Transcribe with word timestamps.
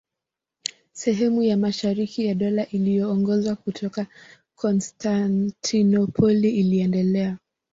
Sehemu 0.93 1.43
ya 1.43 1.57
mashariki 1.57 2.25
ya 2.25 2.35
Dola 2.35 2.65
iliyoongozwa 2.67 3.55
kutoka 3.55 4.07
Konstantinopoli 4.55 6.49
iliendelea. 6.49 7.37